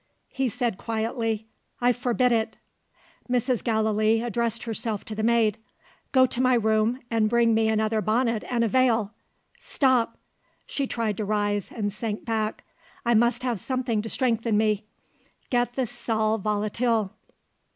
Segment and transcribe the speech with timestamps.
[0.31, 1.45] He said quietly,
[1.79, 2.57] "I forbid it."
[3.29, 3.63] Mrs.
[3.63, 5.59] Gallilee addressed herself to the maid.
[6.11, 9.13] "Go to my room, and bring me another bonnet and a veil.
[9.59, 10.17] Stop!"
[10.65, 12.63] She tried to rise, and sank back.
[13.05, 14.85] "I must have something to strengthen me.
[15.51, 17.13] Get the sal volatile."